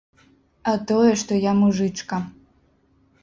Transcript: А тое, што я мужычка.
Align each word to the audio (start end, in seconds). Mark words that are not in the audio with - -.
А 0.71 0.71
тое, 0.91 1.11
што 1.23 1.37
я 1.43 1.53
мужычка. 1.59 2.17